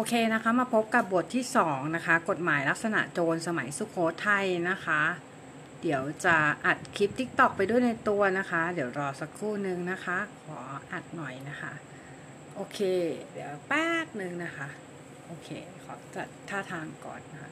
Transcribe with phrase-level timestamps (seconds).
[0.00, 5.02] โอเคนะคะมาพบกับบทที่สองนะคะ กฎหมายลักษณะโจรสมัยสุขโขทัยนะคะ
[5.82, 6.36] เดี๋ยวจะ
[6.66, 10.58] อัดคลิป t ิ k t o k ไปด้วยในตัวนะคะ เดี๋ยวรอสักครู่นึงนะคะ ขอ
[10.92, 11.72] อัดหน่อยนะคะ
[12.54, 12.78] โอเค
[13.32, 14.68] เดี๋ยวแป๊บหนึ่งนะคะ
[15.26, 15.48] โอเค
[15.84, 17.50] ขอจัดท่าทางก่อนนะคะ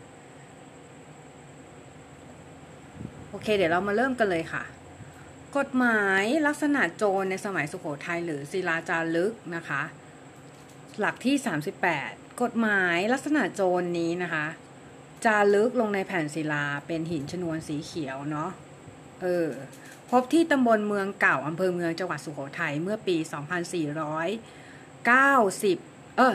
[3.31, 4.65] โอเค เดี๋ยวเรามาเริ่มกันเลยค่ะ
[5.59, 9.83] กฎหมายลักษณะโจรในสมัยสุขโขทัยหรือศิลาจารึกนะคะ
[10.99, 14.47] หลักที่ 38 กฎหมายลักษณะโจรนี้นะคะ
[15.25, 18.51] จารึกลงในแผ่นศิลาเป็นหินชนวนสีเขียวเนาะ
[19.23, 19.49] เออ
[20.11, 26.35] พบที่ตำบลเมืองเก่าอำเภอเมืองจังหวัดสุโขทัยเมื่อปี 2490 เออ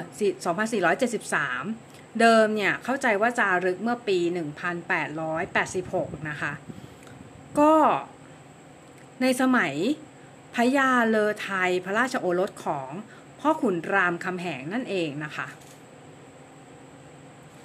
[0.94, 4.18] 2473 เดิมเนี่ย เข้าใจว่าจารึกเมื่อปี
[5.04, 6.54] 1886 นะคะ
[7.60, 7.74] ก็
[9.22, 9.74] ในสมัย
[10.56, 12.90] พญาเลอไทยพระราชโอรสของ
[13.40, 15.48] พ่อขุนรามคำแหงนั่นเองนะคะ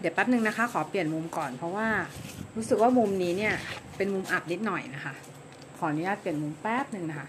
[0.01, 1.89] เดี๋ยวแป๊บนึงนะคะ ขอเปลี่ยนมุมก่อนเพราะว่า
[2.57, 3.55] รู้สึกว่ามุมนี้เนี่ย
[3.97, 5.15] เป็นมุมอับนิดหน่อยนะคะ
[5.77, 7.29] ขออนุญาตเปลี่ยนมุมแป๊บหนึ่งนะคะ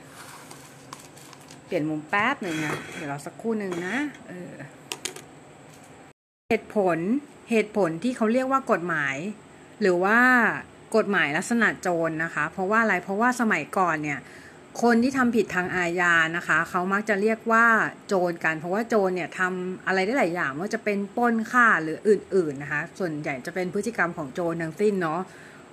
[1.66, 3.96] เปลี่ยนมุมแป๊บหนึ่งนะเดี๋ยวเราสักครู่หนึ่งนะ
[4.28, 4.54] เออ
[6.50, 6.98] เหตุผล
[7.52, 9.16] เหตุผลที่เขาเรียกว่ากฎหมาย
[9.82, 10.20] หรือว่า
[10.96, 14.20] กฎหมายลักษณะโจรนะคะ เพราะว่าอะไรเพราะว่าสมัยก่อนเนี่ย
[14.82, 17.66] คนที่ทำผิดทางอาญานะคะ เขามักจะเรียกว่า
[18.08, 25.22] โจรกัน เพราะว่าโจรเนี่ยทำอะไรได้หลายอย่างว่าจะเป็นปล้นฆ่าหรืออื่น ๆนะคะ ส่วนใหญ่จะเป็นพฤติกรรมของโจรทั้งสิ้นเนาะ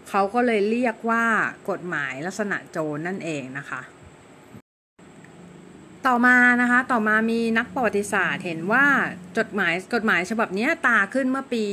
[0.08, 1.24] เขาก็เลยเรียกว่า
[1.70, 3.80] กฎหมายลักษณะโจรนั่นเองนะคะ
[6.06, 8.86] ต่อมานะคะต่อมามีนักประวัติศาสตร์เห็นว่า
[9.38, 11.64] จดหมายกฎหมายฉบับนี้ตาขึ้นเมื่อปี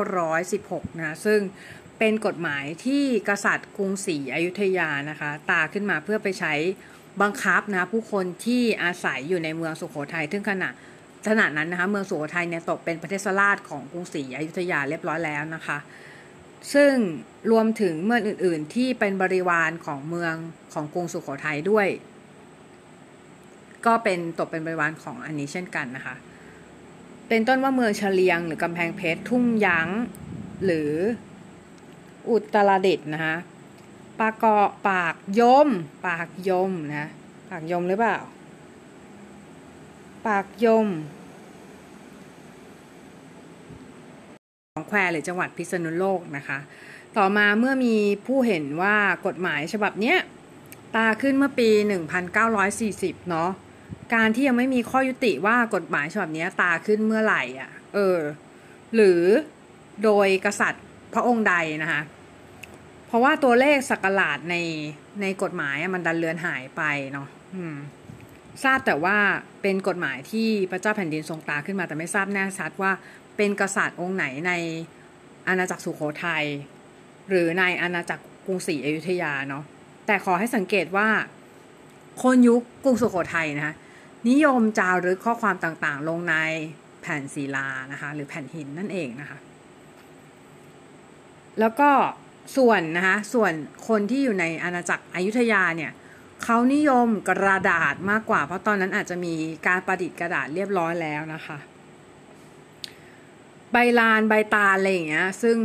[0.00, 1.40] 1916 นะซึ่ง
[2.04, 6.54] เป็นกฎหมายที่กษัตริย์กรุงศรีอยุธยานะคะ ตาขึ้นมาเพื่อไปใช้
[7.22, 10.70] บังคับนะผู้คนที่อาศัยอยู่ในเมืองสุโขทัยถึงขณะ
[11.28, 15.78] ขณะนั้นนะคะเมืองสุโขทัยเนี่ยตกเป็นประเทศราชของกรุงศรีอยุธยาเรียบร้อยแล้วนะคะ
[16.74, 16.92] ซึ่ง
[17.50, 20.34] รวมถึงเมืองอื่น ๆ ที่เป็นบริวารของเมือง
[20.74, 21.88] ของกรุงสุโขทัยด้วย
[23.86, 26.14] ก็เป็นตกเป็นบริวารของอันนี้เช่นกันนะคะ
[27.28, 29.88] เป็นต้นว่าเมืองเฉลียง หรือกำแพงเพชรทุ่งยั้ง
[30.66, 30.92] หรือ
[32.28, 33.36] อุตรดิตนะคะ
[34.20, 35.68] ปากเกาะปากยม
[36.06, 37.08] ปากยมนะ
[37.50, 38.18] ปากยมหรือเปล่า
[40.26, 40.86] ปากยม
[44.74, 46.58] ของแควหรือจังหวัดพิษณุโลกนะคะ
[47.16, 47.96] ต่อมาเมื่อมี
[48.26, 48.96] ผู้เห็นว่า
[49.26, 50.18] กฎหมายฉบับเนี้ย
[50.96, 51.68] ตาขึ้นเมื่อปี
[52.48, 53.50] 1940 เนาะ
[54.14, 58.18] การที่ยังไม่มีข้อยุติว่ากฎหมายฉบับนี้ตาขึ้นเมื่อไหร่อะ เออ
[58.94, 59.22] หรือ
[60.04, 60.84] โดยกษัตริย์
[61.14, 62.02] พระองค์ใดนะคะ
[63.06, 64.56] เพราะว่าตัวเลขสักราชใน
[65.22, 67.28] ในกฎหมายมันดันเลือนหายไปเนาะ
[68.64, 69.16] ทราบแต่ว่า
[69.62, 72.92] เป็นกฎหมายที่พระเจ้าแผ่นดินทรงตาขึ้นมาแต่ไม่ทราบแน่ชัดว่า
[73.36, 74.52] เป็นกษัตริย์องค์ไหนใน
[75.48, 76.44] อาณาจักรสุโขทัย
[77.28, 79.64] หรือในอาณาจักรกรุงศรีอยุธยาเนาะ
[80.06, 81.08] แต่ขอให้สังเกตว่า
[82.22, 83.74] คนยุคกรุงสุโขทัยนะคะ
[84.28, 86.34] นิยมจารึกข้อความต่างๆ ลงใน
[87.00, 89.38] แผ่นศิลานะคะ หรือแผ่นหินนั่นเองนะคะ
[91.60, 91.90] แล้วก็
[92.56, 93.52] ส่วนนะคะส่วน
[93.88, 95.92] คนที่อยู่ในอาณาจักรอยุธยาเนี่ย
[96.44, 99.34] เขานิยมกระดาษมากกว่า เพราะตอนนั้นอาจจะมี
[99.66, 101.58] การประดิษฐ์กระดาษเรียบร้อยแล้วนะคะ
[103.72, 105.56] ใบลานใบตาอะไรอย่างเงี้ย ซึ่ง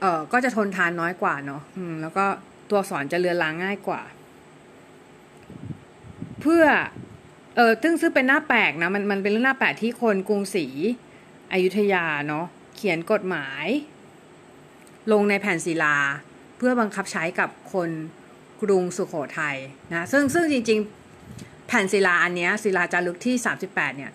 [0.00, 1.62] เออก็จะทนทานน้อยกว่าเนาะ
[2.00, 2.24] แล้วก็
[2.70, 4.02] ตัวสอนจะเลือนลางง่ายกว่า
[6.40, 6.64] เพื่อ
[7.56, 10.66] เออซึ่งซึ่งเป็นหน้าแปลกนะมันมันเป็นเรื่องหน้าแปลกที่คนกรุงศรี
[11.52, 13.66] อยุธยาเนาะเขียนกฎหมาย
[15.12, 15.96] ลงในแผ่นศิลา
[16.58, 17.90] เพื่อบังคับใช้กับคน
[18.62, 19.56] กรุงสุขโขทัย
[19.92, 23.34] นะซึ่งซึ่งจริงๆ แผ่นศิลาอันนี้ศิลาจารึกที่
[23.66, 24.12] 38 เนี่ย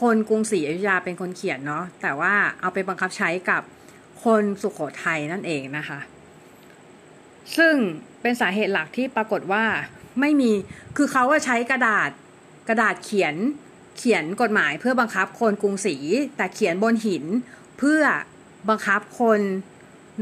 [0.00, 3.62] คนกรุงศรีอยุธยาเป็นคนเขียนเนาะแต่ว่าเอาไปบังคับใช้กับ
[4.24, 5.98] คนสุขโขทัยนั่นเองนะคะ
[7.56, 7.74] ซึ่ง
[8.22, 9.64] เป็นสาเหตุหลักที่ปรากฏว่า
[10.20, 10.52] ไม่มี
[10.96, 12.10] คือเขาว่าใช้กระดาษ
[12.68, 13.34] กระดาษเขียน
[13.98, 15.96] เขียนกฎหมายเพื่อบังคับคนกรุงศรี
[16.36, 17.24] แต่เขียนบนหิน
[17.78, 18.02] เพื่อ
[18.68, 19.40] บังคับคน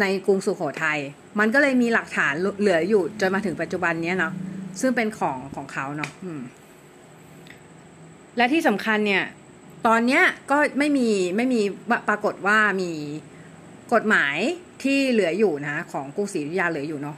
[0.01, 0.99] ในกรุงสุขโขทยัย
[1.39, 4.33] มันก็เลยมีหลักฐานเหลืออยู่จนมาถึงปัจจุบันนี้เนาะ
[4.81, 6.11] ซึ่งเป็นของของเขาเนาะ
[8.37, 9.25] และที่สำคัญเนี่ย
[9.87, 11.61] ตอนเนี้ยก็ไม่มีไม่มี
[12.09, 12.93] ปรากฏว่ามี
[13.93, 14.37] กฎหมาย
[14.83, 17.17] ที่เหลืออยู่นะ ของกรุงศรีอยุธยาเหลืออยู่เนาะ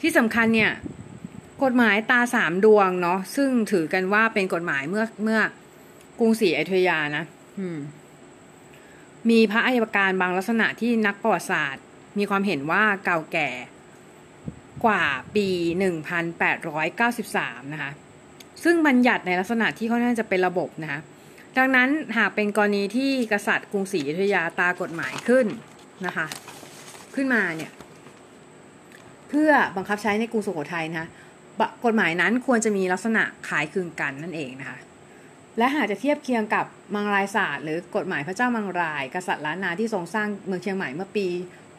[0.00, 0.72] ที่สำคัญเนี่ย
[1.64, 5.40] กฎหมายตาสามดวงเนาะซึ่งถือกันว่าเป็นกฎหมายเมื่อเมื่อ
[6.18, 7.24] กรุงศรีอยุธยานะ
[7.60, 7.78] อืม
[9.30, 11.84] มีพระอัยการบางลักษณะที่นักประวัติศาสตร์
[12.18, 13.50] มีความเห็นว่าเก่าแก่
[14.84, 15.04] กว่า
[15.34, 15.48] ปี
[16.80, 17.90] 1893 นะคะ
[18.64, 21.00] ซึ่งบัญญัติในลักษณะที่ค่อนข้างจะเป็นระบบนะคะ
[21.58, 25.46] ดังนั้นหากเป็นกรณีที่กษัตริย์กรุงศรีอยุธยาตากฎหมายขึ้น
[26.06, 26.26] นะคะ
[27.14, 27.72] ขึ้นมาเนี่ย
[29.28, 31.08] เพื่อบังคับใช้ในกรุงสุโขทัยนะคะ
[31.84, 34.78] กฎหมายนั้นควรจะมีลักษณะขายคลึงกันนั่นเองนะคะ
[35.58, 36.64] และหากจะเทียบเคียงกับ
[36.94, 41.26] มังรายศาสตร์หรือกฎหมายพระเจ้ามังราย กษัตริย์ล้านนาที่ทรงสร้างเมืองเชียงใหม่เมื่อปี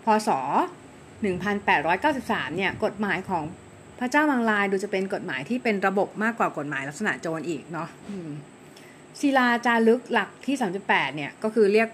[0.05, 0.29] พศ
[1.23, 3.43] 1893 เนี่ยกฎหมายของ
[3.99, 7.87] พระเจ้ามังรายดูจะเป็นกฎหมายที่เป็นระบบมากกว่ากฎหมายลักษณะโจรอีกเนาะ
[9.19, 10.55] ศิลาจารึกหลักที่
[10.85, 11.89] 38 เนี่ยก็คือเรียก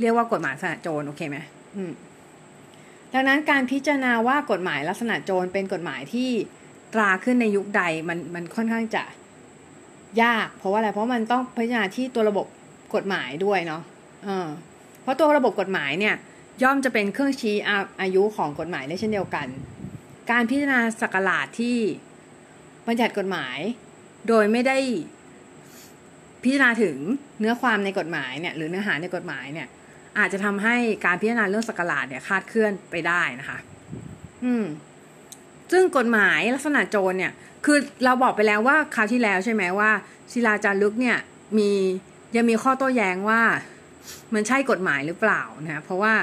[0.00, 1.38] เรียกว่ากฎหมายลักษณะโจรโอเคไหม
[3.12, 6.30] ดังนั้นการพิจารณาว่ากฎหมายลักษณะโจรเป็นกฎหมายที่
[6.94, 9.02] ตราขึ้นในยุคใดมันมันค่อนข้างจะ
[10.22, 12.46] ยาก เพราะว่าอะไรเพราะมันต้องพิจารณาที่ตัวระบบ
[12.94, 13.82] กฎหมายด้วยเนาะ
[15.02, 16.14] เพราะตัวระบบกฎหมายเนี่ย
[16.62, 17.56] ย่อมจะเป็นเครื่องชี้
[18.00, 19.46] อายุของกฎหมายได้เช่นเดียวกัน
[20.30, 21.76] การพิจารณาสักลาดที่
[22.86, 23.58] บัญญัติกฎหมาย
[24.28, 24.78] โดยไม่ได้
[26.42, 26.96] พิจารณาถึง
[27.40, 29.68] เนื้อความในกฎหมายเนี่ยหรือเนื้อหาในกฎหมายเนี่ย
[30.18, 33.58] อาจจะทำให้การพิจารณาเรื่องสักลาดเนี่ยคาดเคลื่อนไปได้นะคะ
[34.44, 34.64] อืม
[35.72, 37.32] ซึ่งกฎหมายลักษณะโจรเนี่ย
[37.64, 39.90] คือเราบอกไปแล้วว่าคราวที่แล้วใช่ไหมว่า
[40.32, 41.18] ศิลาจารึกเนี่ย
[41.58, 41.70] มี
[42.36, 43.40] ยังมีข้อโต้แย้งว่า
[44.34, 46.14] มันใช่กฎหมายหรือเปล่านะเพราะว่า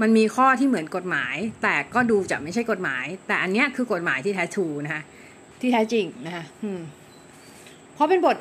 [0.00, 5.02] มันมีข้อที่เหมือนกฎหมาย แต่ก็ดูจะไม่ใช่กฎหมาย แต่อันเนี้ยคือกฎหมายที่แท้ทูนะคะ
[5.60, 6.44] ที่แท้จริงนะคะ
[7.94, 8.36] เพราะเป็นบท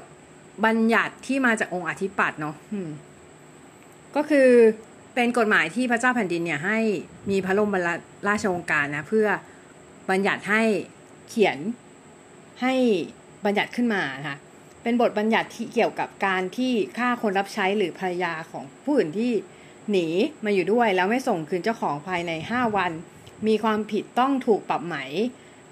[0.65, 2.55] บัญญัติที่มาจากองค์อธิปัตย์เนาะ
[4.15, 4.49] ก็คือ
[5.15, 6.79] เป็นกฎหมายที่พระเจ้าแผ่นดินเนี่ยให้
[7.29, 7.75] มีพระบรม
[8.27, 9.27] ราชโองการนะ เพื่อ
[10.09, 10.61] บัญญัติให้
[11.29, 11.57] เขียน
[12.63, 12.75] ให้
[13.45, 14.35] บัญญัติขึ้นมาค่ะ
[14.83, 19.31] เป็นบทบัญญัติที่เกี่ยวกับการที่ฆ่าคนรับใช้หรือภรรยาของผู้อื่นที่
[19.91, 20.07] หนี
[20.45, 22.91] มาอยู่ด้วยแล้วไม่ส่งคืนเจ้าของภายใน 5 วัน
[23.47, 24.95] มีความผิดต้องถูกปรับไหม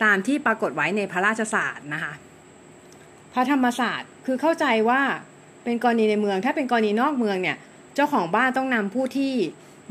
[0.04, 2.14] ตามที่ปรากฏไว้ในพระราชศาสตร์นะคะ
[3.34, 5.02] พระธรรมศาสตร์คือเข้าใจว่า
[5.64, 7.58] เป็นกรณีในเมือง ถ้าเป็นกรณีนอกเมืองเนี่ย
[7.96, 9.34] เจ้าของบ้านต้องนำผู้ที่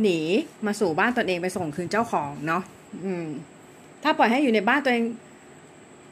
[0.03, 0.19] หนี
[0.67, 2.63] มาสู่บ้านตนเองไปส่งคืนเจ้าของเนาะ
[3.05, 3.27] อืม
[4.03, 5.05] ถ้าปล่อยให้อยู่ในบ้านตัวเอง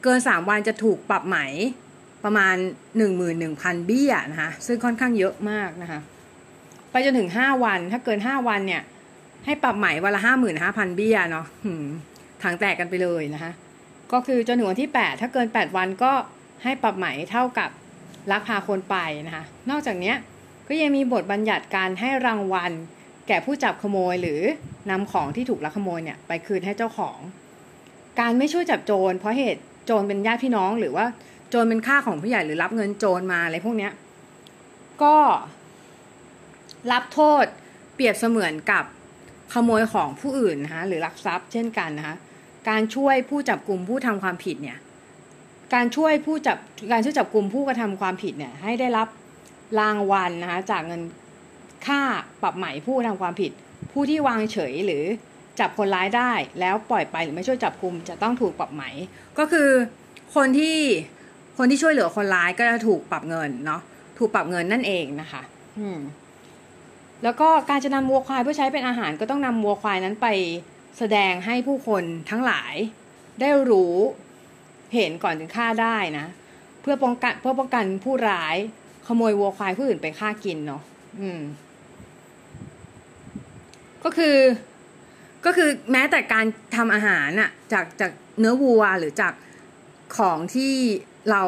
[0.03, 1.39] เกินสามวันจะถูกปรับไหม
[2.25, 2.55] ประมาณ
[2.99, 6.01] หนึ่งหมื่นหนึ่งพันเบี้ยนะคะซึ่งค่อนข้างเยอะมากนะคะ
[6.91, 8.83] ไปจนถึงห้าวันถ้าเกินห้าวันเนี่ย
[9.45, 11.47] ให้ปรับไหมวันละห้าหมื่นห้าพันเบี้ยเนาะ
[12.43, 13.53] ถังแตกกันไปเลยนะคะ
[14.13, 16.13] ก็คือจนถึงวันที่แปดถ้าเกินแปดวันก็
[16.63, 17.71] ให้ปรับไหมเท่ากับ
[18.31, 18.97] ลักพาคนไป
[19.27, 20.15] นะคะนอกจากนี้
[20.69, 22.73] ก็ยังมีบทบัญญัติการให้รางวัล
[23.29, 24.41] แก่ผู้จับขโมยหรือ
[24.91, 27.19] นำของที่ถูกลักขโมยเนี่ยไปคืนให้เจ้าของ
[28.21, 31.07] การไม่ช่วยจับโจรเพราะเหตุ โจรเป็นญาติพี่น้องหรือว่า
[31.49, 33.93] โจรเป็นค่าของผู้ใหญ่หรือรับเงินโจรมาอะไรพวกเนี้ย
[35.03, 35.17] ก็
[36.93, 37.45] รับโทษ
[37.95, 38.85] เปรียบเสมือนกับ
[39.55, 42.17] ขโมยของผู้อื่นนะคะหรือลักทรัพย์เช่นกันนะคะ
[42.69, 44.79] การช่วยผู้จับกลุ่มผู้ทำความผิดเนี่ย
[45.75, 46.57] การช่วยผู้จับ
[46.93, 49.09] การช่วยจับกลุ่มผู้กระทำความผิดเนี่ยให้ได้รับ
[49.81, 51.03] รางวัลนะคะจากเงิน
[51.87, 52.01] ค่า
[52.43, 53.53] ปรับใหม่ผู้ทำความผิด
[53.93, 55.05] ผู้ที่วางเฉยหรือ
[55.61, 58.85] จับคนร้ายได้แล้วปล่อยไปหรือไม่ช่วยจับกลุ่มจะต้องถูกปรับไหม
[59.39, 59.69] ก็คือ
[60.35, 60.79] คนที่
[61.59, 63.81] คนที่ช่วยเหลือคนร้ายก็จะถูกปรับเงินเนาะ
[64.19, 65.43] ถูกปรับเงินนั่นเองนะคะ
[65.79, 65.99] อืม
[67.23, 70.27] แล้วก็การจะนำวัวควายเพื่อใช้เป็นอาหารก็ต้องนำวัวควายนั้นไป
[70.99, 72.75] แสดงให้ผู้คนทั้งหลาย
[73.41, 73.95] ได้รู้
[74.95, 76.27] เห็นก่อนถึงฆ่าได้นะ
[76.83, 78.57] เพื่อป้องกันเพื่อป้องกันผู้ร้าย
[79.07, 80.83] ขโมยวัวควายผู้อื่นไปฆ่ากินเนาะ
[81.21, 81.41] อืม
[84.05, 84.37] ก็คือ
[85.45, 86.45] ก็คือแม้แต่การ
[86.77, 89.33] ทำอาหารน่ะจากจากเนื้อวัวหรือจาก
[90.17, 90.75] ของที่
[91.31, 91.43] เรา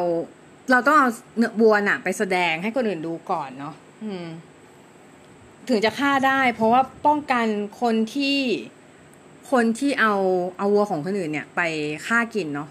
[0.70, 3.74] เราต้องเอาเนื้อวัวน่ะ ไปแสดงให้คนอื่นดูก่อนเนาะ
[5.68, 7.46] ถึงจะฆ่าได้ เพราะว่าป้องกัน
[7.80, 8.38] คนที่
[9.52, 10.14] คนที่เอา
[10.58, 11.60] เอาวัวของคนอื่นเนี่ย ไป
[12.06, 12.68] ฆ่ากินเนาะ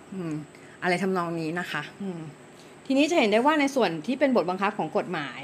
[0.82, 1.82] อะไรทำนองนี้นะคะ
[2.86, 5.42] ทีนี้จะเห็นได้ว่าในส่วนที่เป็นบทบังคับของกฎหมาย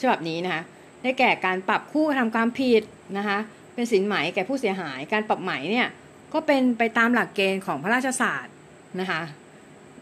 [0.00, 0.62] ฉบับนี้นะคะ
[1.02, 2.82] ได้แก่การปรับคู่ทำความผิด
[3.18, 3.38] นะคะ
[3.74, 5.88] เป็นสินไหมแก่ผู้เสียหาย การปรับไหมเนี่ย
[6.32, 8.54] ก็เป็นไปตามหลักเกณฑ์ของพระราชศาสตร์
[9.00, 9.22] นะคะ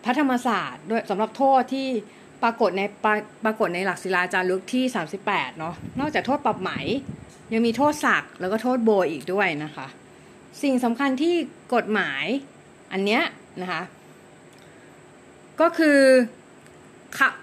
[0.05, 1.89] พระธรรมศาสตร์ด้วยสำหรับโทษที่
[2.43, 3.11] ปรากฏในปร
[3.45, 4.85] ปรากฏในหลักศิลาจารึกที่
[5.23, 6.71] 38เนาะนอกจากโทษปรับไหม
[7.53, 9.87] ยังมีโทษศักแล้วก็โทษโบยอีกด้วยนะคะ
[10.63, 11.35] สิ่งสำคัญที่
[11.75, 12.25] กฎหมาย
[12.93, 13.23] อันเนี้ย
[13.63, 13.83] นะคะ
[15.61, 16.01] ก็คือ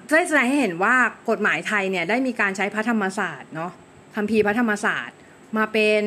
[0.09, 0.95] ได้แสดงให้เห็นว่า
[1.29, 3.71] กฎหมายไทยเนี่ยได้มีการใช้พระธรรมศาสตร์เนาะ
[4.15, 5.17] คำพีพระธรรมศาสตร์
[5.57, 6.01] มาเป็น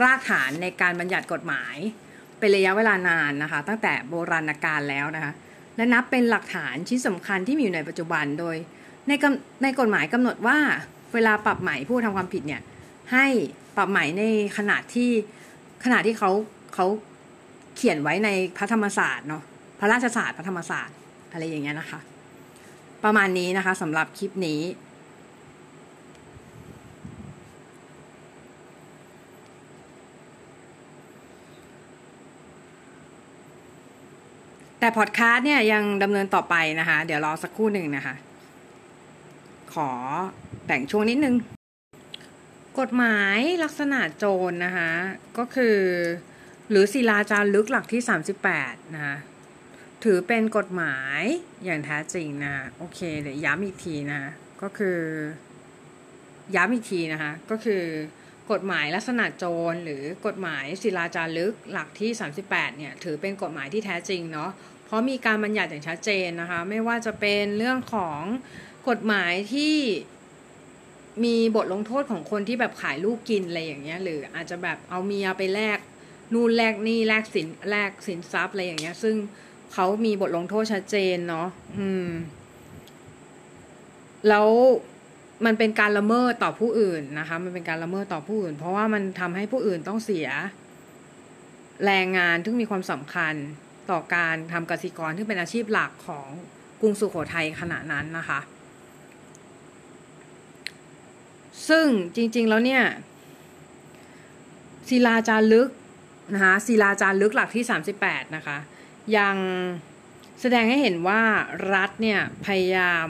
[0.00, 1.76] รากฐานในการบัญญัติกฎหมาย
[2.38, 5.32] เป็นระยะเวลานานนะคะ ตั้งแต่โบราณกาลแล้วนะคะ
[5.76, 8.56] และนับเป็นหลักฐานชิ้นสำคัญที่มีอยู่ในปัจจุบันโดย
[9.08, 9.12] ใน
[9.62, 10.58] ในกฎหมายกำหนดว่า
[11.14, 12.62] เวลาปรับใหม่ผู้ทำความผิดเนี่ย
[13.12, 13.26] ให้
[13.76, 14.22] ปรับใหม่ใน
[14.58, 15.10] ขนาดที่
[15.84, 16.30] ขนาดที่เขา
[16.74, 16.86] เขา
[17.76, 19.42] เขียนไว้ในพระธรรมศาสตร์เนาะ
[19.80, 20.96] พระราชศาสตร์พระธรรมศาสตร์
[21.32, 22.00] อะไรอย่างเงี้ยนะคะ
[23.04, 24.60] ประมาณนี้นะคะสำหรับคลิปนี้
[34.80, 38.14] แต่พอดคาสต์เนี่ยยังดำเนินต่อไปนะคะ เดี๋ยวรอสักครู่หนึ่งนะคะ
[39.74, 39.90] ขอ
[40.66, 41.34] แต่งช่วงนิดนึง
[42.80, 44.90] กฎหมายลักษณะโจรนะคะ
[45.38, 45.78] ก็คือ
[46.70, 48.02] หรือศิลาจารึกหลักที่
[48.46, 49.16] 38 นะคะ
[50.04, 51.20] ถือเป็นกฎหมาย
[51.64, 54.20] อย่างแท้จริงนะโอเคเดี๋ยวย้ำอีกทีนะ
[54.62, 54.98] ก็คือ
[56.56, 57.82] ย้ำอีกทีนะคะ ก็คือ
[58.52, 62.10] กฎหมายลักษณะโจรหรือกฎหมายศิลาจารึกหลักที่
[62.44, 64.50] 38 เนี่ยถือเป็นกฎหมายที่แท้จริงเนาะ
[64.86, 68.20] เพราะมีการบัญญัติอย่างชัดเจนนะคะ ไม่ว่าจะเป็นเรื่องของ
[68.88, 69.76] กฎหมายที่
[71.24, 75.78] มีบทลงโทษของคนที่แบบขายลูกกินอะไรอย่างเงี้ย หรืออาจจะแบบเอาเมียไปแลก
[76.32, 79.16] นู่นแลกนี่แลกสินแลกสินทรัพย์อะไรอย่างเงี้ย ซึ่ง
[79.72, 82.08] เขามีบทลงโทษชัดเจนเนาะอืม
[84.28, 84.48] แล้ว
[85.44, 90.28] มันเป็นการละเมิดต่อผู้อื่นนะคะ มันเป็นการละเมิดต่อผู้อื่น เพราะว่ามันทำให้ผู้อื่นต้องเสีย
[91.84, 93.34] แรงงานที่มีความสำคัญ
[93.90, 96.28] ต่อการทำกสิกรที่เป็นอาชีพหลักของ
[96.80, 98.40] กรุงสุโขทัยขณะนั้นนะคะ
[101.68, 102.82] ซึ่งจริงๆแล้วเนี่ย
[104.88, 105.70] ศิลาจารึก
[106.34, 107.64] นะคะศิลาจารึกหลักที่
[108.00, 108.58] 38 นะคะ
[109.16, 109.36] ยัง
[110.40, 111.22] แสดงให้เห็นว่า
[111.74, 113.06] รัฐเนี่ยพยายาม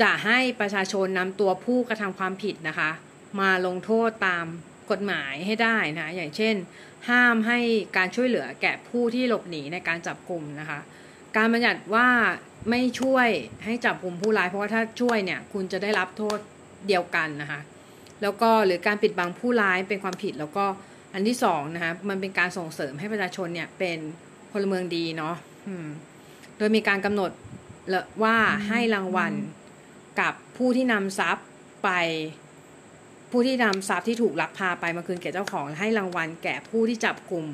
[0.00, 2.90] จะให้ประชาชนนำตัวผู้กระทำความผิดนะคะ
[3.40, 4.46] มาลงโทษตาม
[4.90, 6.54] กฎหมายให้ได้นะอย่างเช่น
[7.08, 7.58] ห้ามให้
[7.96, 10.80] การช่วยเหลือแก่ผู้ที่หลบหนีในการจับกลุ่มนะคะ
[11.36, 12.08] การบัญญัติว่า
[12.70, 13.28] ไม่ช่วย
[13.64, 16.38] ให้จับกลุ่มผู้ร้าย เพราะว่าถ้าช่วยเนี่ยคุณจะได้รับโทษ
[16.88, 17.60] เดียวกันนะคะ
[18.22, 20.64] แล้วก็หรือการปิดบังผู้ร้ายเป็นความผิดแล้วก็
[21.14, 23.98] อันที่สองนะคะมันเป็นการส่งเสริมให้ประชาชนเนี่ยเป็น
[24.52, 25.34] พลเมืองดีเนาะ
[26.58, 27.30] โดยมีการกำหนด
[28.22, 28.36] ว่า
[28.68, 29.32] ให้รางวัล
[30.20, 31.46] กับผู้ที่นำทรัพย์
[31.84, 31.90] ไป
[33.30, 37.46] ผู้ที่นำทรัพย์ที่ถูกลักพาไปมาคืนแก่เจ้าของให้รางวัลแก่ผู้ที่จับกลุ่ม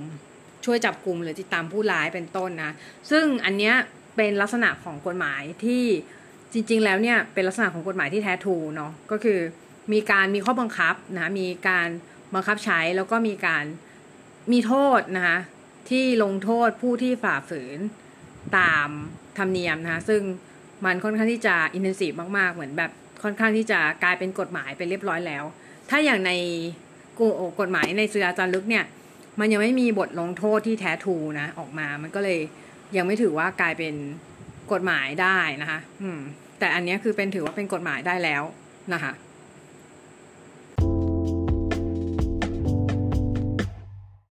[0.64, 2.72] ช่วยจับกลุ่มหรือติดตามผู้ร้ายเป็นต้นนะ
[3.10, 3.74] ซึ่งอันเนี้ย
[4.16, 5.84] เป็นลักษณะของกฎหมายที่
[6.52, 9.38] จริง ๆ แล้วเนี่ยเป็นลักษณะของกฎหมายที่แท้ทูเนาะก็คือ
[9.92, 11.88] มีการมีข้อบังคับนะมีการ
[12.34, 13.64] บังคับใช้แล้วก็มีการ
[14.52, 15.38] มีโทษนะคะ
[15.90, 17.78] ที่ลงโทษผู้ที่ฝ่าฝืน
[18.58, 18.88] ตาม
[19.38, 20.22] ธรรมเนียมนะคะซึ่ง
[20.84, 22.90] มันค่อนข้างที่จะอินเทนซีฟมากๆ เหมือนแบบ
[23.22, 25.44] ค่อนข้างที่จะกลายเป็นกฎหมายไปเรียบร้อยแล้ว
[25.90, 26.32] ถ้าอย่างใน
[27.60, 28.84] กฎหมายในสื่ออาจาศลึกเนี่ย
[29.40, 32.38] มันยังไม่มีบทลงโทษที่แท้ทูนะออกมา มันก็เลย
[32.96, 33.94] ยังไม่ถือว่ากลายเป็น
[34.72, 36.20] กฎหมายได้นะคะ อืม
[36.58, 38.42] แต่อันนี้คือเป็นถือว่าเป็นกฎหมายได้แล้ว
[38.94, 39.12] นะคะ